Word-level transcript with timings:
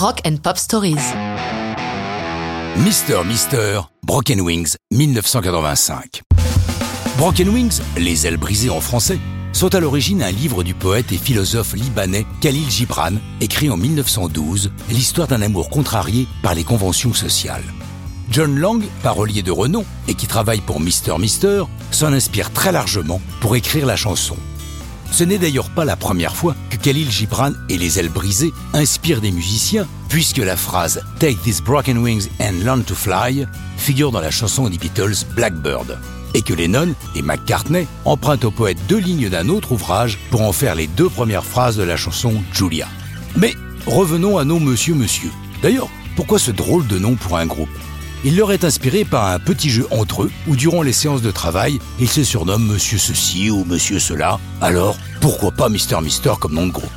Rock 0.00 0.22
and 0.26 0.36
Pop 0.42 0.56
Stories. 0.56 0.96
Mister 2.82 3.22
Mister, 3.22 3.82
Broken 4.02 4.40
Wings, 4.40 4.76
1985. 4.92 6.22
Broken 7.18 7.50
Wings, 7.50 7.82
les 7.98 8.26
ailes 8.26 8.38
brisées 8.38 8.70
en 8.70 8.80
français, 8.80 9.18
sont 9.52 9.74
à 9.74 9.80
l'origine 9.80 10.22
un 10.22 10.30
livre 10.30 10.62
du 10.62 10.72
poète 10.72 11.12
et 11.12 11.18
philosophe 11.18 11.74
libanais 11.74 12.24
Khalil 12.40 12.70
Gibran, 12.70 13.16
écrit 13.42 13.68
en 13.68 13.76
1912, 13.76 14.70
l'histoire 14.88 15.28
d'un 15.28 15.42
amour 15.42 15.68
contrarié 15.68 16.26
par 16.42 16.54
les 16.54 16.64
conventions 16.64 17.12
sociales. 17.12 17.64
John 18.30 18.58
Lang, 18.58 18.82
parolier 19.02 19.42
de 19.42 19.50
renom 19.50 19.84
et 20.08 20.14
qui 20.14 20.26
travaille 20.26 20.62
pour 20.62 20.80
Mister 20.80 21.18
Mister, 21.18 21.64
s'en 21.90 22.14
inspire 22.14 22.54
très 22.54 22.72
largement 22.72 23.20
pour 23.42 23.54
écrire 23.54 23.84
la 23.84 23.96
chanson. 23.96 24.36
Ce 25.12 25.24
n'est 25.24 25.38
d'ailleurs 25.38 25.70
pas 25.70 25.84
la 25.84 25.96
première 25.96 26.36
fois 26.36 26.54
que 26.70 26.76
Khalil 26.76 27.10
Gibran 27.10 27.52
et 27.68 27.76
les 27.76 27.98
ailes 27.98 28.08
brisées 28.08 28.52
inspirent 28.72 29.20
des 29.20 29.32
musiciens, 29.32 29.86
puisque 30.08 30.38
la 30.38 30.56
phrase 30.56 31.02
Take 31.18 31.38
these 31.44 31.60
broken 31.60 31.98
wings 31.98 32.28
and 32.40 32.64
learn 32.64 32.84
to 32.84 32.94
fly 32.94 33.46
figure 33.76 34.12
dans 34.12 34.20
la 34.20 34.30
chanson 34.30 34.68
des 34.68 34.78
Beatles 34.78 35.26
Blackbird, 35.34 35.98
et 36.34 36.42
que 36.42 36.54
Lennon 36.54 36.94
et 37.16 37.22
McCartney 37.22 37.86
empruntent 38.04 38.44
au 38.44 38.50
poète 38.50 38.78
deux 38.88 38.98
lignes 38.98 39.28
d'un 39.28 39.48
autre 39.48 39.72
ouvrage 39.72 40.18
pour 40.30 40.42
en 40.42 40.52
faire 40.52 40.74
les 40.74 40.86
deux 40.86 41.08
premières 41.08 41.44
phrases 41.44 41.76
de 41.76 41.82
la 41.82 41.96
chanson 41.96 42.34
Julia. 42.52 42.86
Mais 43.36 43.54
revenons 43.86 44.38
à 44.38 44.44
nos 44.44 44.60
Monsieur 44.60 44.94
Monsieur. 44.94 45.30
D'ailleurs, 45.62 45.88
pourquoi 46.16 46.38
ce 46.38 46.50
drôle 46.50 46.86
de 46.86 46.98
nom 46.98 47.16
pour 47.16 47.36
un 47.36 47.46
groupe? 47.46 47.68
Il 48.24 48.36
leur 48.36 48.52
est 48.52 48.64
inspiré 48.64 49.04
par 49.04 49.26
un 49.26 49.38
petit 49.38 49.70
jeu 49.70 49.86
entre 49.90 50.24
eux 50.24 50.30
où 50.46 50.56
durant 50.56 50.82
les 50.82 50.92
séances 50.92 51.22
de 51.22 51.30
travail, 51.30 51.78
ils 51.98 52.08
se 52.08 52.24
surnomment 52.24 52.72
Monsieur 52.72 52.98
ceci 52.98 53.50
ou 53.50 53.64
Monsieur 53.64 53.98
cela. 53.98 54.38
Alors, 54.60 54.96
pourquoi 55.20 55.50
pas 55.50 55.68
Mister 55.68 55.96
Mister 56.02 56.32
comme 56.40 56.54
nom 56.54 56.66
de 56.66 56.72
groupe? 56.72 56.90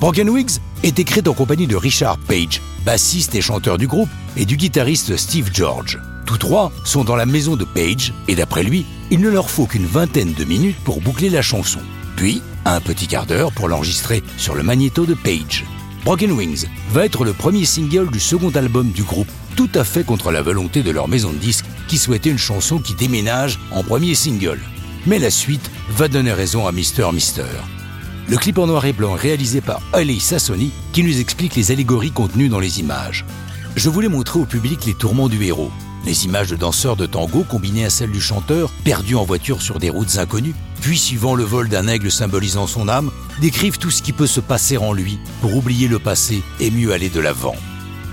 Broken 0.00 0.30
Wigs 0.30 0.60
est 0.82 0.98
écrite 0.98 1.26
en 1.28 1.32
compagnie 1.32 1.66
de 1.66 1.76
Richard 1.76 2.18
Page, 2.18 2.60
bassiste 2.84 3.34
et 3.34 3.40
chanteur 3.40 3.78
du 3.78 3.86
groupe, 3.86 4.10
et 4.36 4.44
du 4.44 4.56
guitariste 4.56 5.16
Steve 5.16 5.50
George. 5.52 5.98
Tous 6.24 6.38
trois 6.38 6.70
sont 6.84 7.04
dans 7.04 7.16
la 7.16 7.26
maison 7.26 7.56
de 7.56 7.64
Page 7.64 8.12
et 8.28 8.34
d'après 8.34 8.62
lui, 8.62 8.84
il 9.10 9.20
ne 9.20 9.30
leur 9.30 9.50
faut 9.50 9.66
qu'une 9.66 9.86
vingtaine 9.86 10.34
de 10.34 10.44
minutes 10.44 10.78
pour 10.84 11.00
boucler 11.00 11.30
la 11.30 11.42
chanson. 11.42 11.80
Puis, 12.16 12.42
un 12.64 12.80
petit 12.80 13.06
quart 13.06 13.26
d'heure 13.26 13.52
pour 13.52 13.68
l'enregistrer 13.68 14.22
sur 14.36 14.54
le 14.54 14.62
magnéto 14.62 15.06
de 15.06 15.14
Page. 15.14 15.64
Broken 16.04 16.32
Wings 16.32 16.66
va 16.90 17.04
être 17.04 17.24
le 17.24 17.32
premier 17.32 17.64
single 17.64 18.10
du 18.10 18.20
second 18.20 18.50
album 18.50 18.90
du 18.90 19.02
groupe, 19.02 19.30
tout 19.56 19.68
à 19.74 19.84
fait 19.84 20.04
contre 20.04 20.30
la 20.30 20.42
volonté 20.42 20.82
de 20.82 20.90
leur 20.90 21.08
maison 21.08 21.32
de 21.32 21.38
disques 21.38 21.66
qui 21.86 21.98
souhaitait 21.98 22.30
une 22.30 22.38
chanson 22.38 22.78
qui 22.78 22.94
déménage 22.94 23.58
en 23.72 23.82
premier 23.82 24.14
single. 24.14 24.60
Mais 25.06 25.18
la 25.18 25.30
suite 25.30 25.70
va 25.90 26.08
donner 26.08 26.32
raison 26.32 26.66
à 26.66 26.72
Mister 26.72 27.06
Mister. 27.12 27.44
Le 28.28 28.36
clip 28.36 28.58
en 28.58 28.66
noir 28.66 28.84
et 28.84 28.92
blanc 28.92 29.14
réalisé 29.14 29.60
par 29.60 29.80
Ali 29.92 30.20
Sassoni 30.20 30.70
qui 30.92 31.02
nous 31.02 31.20
explique 31.20 31.56
les 31.56 31.72
allégories 31.72 32.10
contenues 32.10 32.48
dans 32.48 32.60
les 32.60 32.80
images. 32.80 33.24
Je 33.76 33.90
voulais 33.90 34.08
montrer 34.08 34.38
au 34.38 34.44
public 34.44 34.86
les 34.86 34.94
tourments 34.94 35.28
du 35.28 35.42
héros. 35.44 35.70
Les 36.04 36.24
images 36.24 36.50
de 36.50 36.56
danseurs 36.56 36.96
de 36.96 37.06
tango 37.06 37.44
combinées 37.44 37.84
à 37.84 37.90
celles 37.90 38.10
du 38.10 38.20
chanteur, 38.20 38.70
perdu 38.84 39.14
en 39.14 39.24
voiture 39.24 39.62
sur 39.62 39.78
des 39.78 39.90
routes 39.90 40.18
inconnues, 40.18 40.54
puis 40.80 40.98
suivant 40.98 41.34
le 41.34 41.44
vol 41.44 41.68
d'un 41.68 41.88
aigle 41.88 42.10
symbolisant 42.10 42.66
son 42.66 42.88
âme, 42.88 43.10
décrivent 43.40 43.78
tout 43.78 43.90
ce 43.90 44.02
qui 44.02 44.12
peut 44.12 44.26
se 44.26 44.40
passer 44.40 44.76
en 44.76 44.92
lui 44.92 45.18
pour 45.40 45.54
oublier 45.54 45.88
le 45.88 45.98
passé 45.98 46.42
et 46.60 46.70
mieux 46.70 46.92
aller 46.92 47.08
de 47.08 47.20
l'avant. 47.20 47.56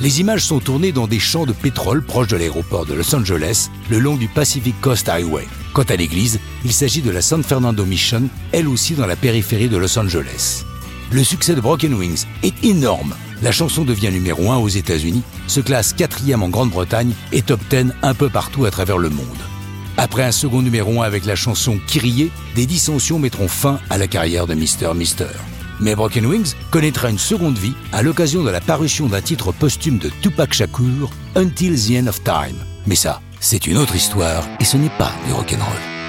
Les 0.00 0.20
images 0.20 0.46
sont 0.46 0.60
tournées 0.60 0.92
dans 0.92 1.06
des 1.06 1.18
champs 1.18 1.44
de 1.44 1.52
pétrole 1.52 2.02
proches 2.02 2.28
de 2.28 2.36
l'aéroport 2.36 2.86
de 2.86 2.94
Los 2.94 3.14
Angeles, 3.14 3.68
le 3.90 3.98
long 3.98 4.16
du 4.16 4.28
Pacific 4.28 4.80
Coast 4.80 5.08
Highway. 5.08 5.46
Quant 5.74 5.82
à 5.82 5.96
l'église, 5.96 6.40
il 6.64 6.72
s'agit 6.72 7.02
de 7.02 7.10
la 7.10 7.20
San 7.20 7.42
Fernando 7.42 7.84
Mission, 7.84 8.22
elle 8.52 8.66
aussi 8.66 8.94
dans 8.94 9.06
la 9.06 9.16
périphérie 9.16 9.68
de 9.68 9.76
Los 9.76 9.98
Angeles. 9.98 10.64
Le 11.12 11.24
succès 11.24 11.56
de 11.56 11.60
Broken 11.60 11.94
Wings 11.94 12.24
est 12.44 12.64
énorme. 12.64 13.16
La 13.42 13.50
chanson 13.50 13.84
devient 13.84 14.12
numéro 14.12 14.52
1 14.52 14.58
aux 14.58 14.68
États-Unis, 14.68 15.22
se 15.48 15.60
classe 15.60 15.92
quatrième 15.92 16.44
en 16.44 16.48
Grande-Bretagne 16.48 17.14
et 17.32 17.42
top 17.42 17.60
10 17.68 17.92
un 18.02 18.14
peu 18.14 18.28
partout 18.28 18.64
à 18.64 18.70
travers 18.70 18.96
le 18.96 19.10
monde. 19.10 19.26
Après 19.96 20.22
un 20.22 20.30
second 20.30 20.62
numéro 20.62 21.02
1 21.02 21.04
avec 21.04 21.24
la 21.24 21.34
chanson 21.34 21.80
Kyrie, 21.88 22.30
des 22.54 22.64
dissensions 22.64 23.18
mettront 23.18 23.48
fin 23.48 23.80
à 23.90 23.98
la 23.98 24.06
carrière 24.06 24.46
de 24.46 24.54
Mister 24.54 24.92
Mister. 24.94 25.26
Mais 25.80 25.96
Broken 25.96 26.26
Wings 26.26 26.54
connaîtra 26.70 27.10
une 27.10 27.18
seconde 27.18 27.58
vie 27.58 27.74
à 27.92 28.02
l'occasion 28.02 28.44
de 28.44 28.50
la 28.50 28.60
parution 28.60 29.08
d'un 29.08 29.20
titre 29.20 29.50
posthume 29.50 29.98
de 29.98 30.10
Tupac 30.22 30.52
Shakur, 30.52 31.10
Until 31.34 31.74
the 31.74 32.02
End 32.02 32.06
of 32.06 32.22
Time. 32.22 32.56
Mais 32.86 32.94
ça, 32.94 33.20
c'est 33.40 33.66
une 33.66 33.78
autre 33.78 33.96
histoire 33.96 34.46
et 34.60 34.64
ce 34.64 34.76
n'est 34.76 34.90
pas 34.90 35.12
du 35.26 35.32
rock'n'roll. 35.32 35.99